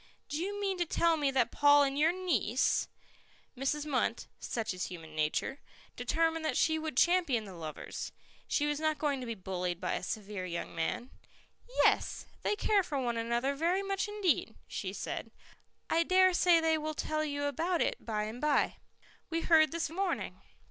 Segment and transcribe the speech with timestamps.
[0.29, 2.87] "Do you mean to tell me that Paul and your niece"
[3.55, 3.85] Mrs.
[3.85, 5.59] Munt such is human nature
[5.95, 8.11] determined that she would champion the lovers.
[8.47, 11.11] She was not going to be bullied by a severe young man.
[11.83, 15.29] "Yes, they care for one another very much indeed," she said.
[15.87, 18.77] "I dare say they will tell you about it by and by.
[19.29, 20.41] We heard this morning."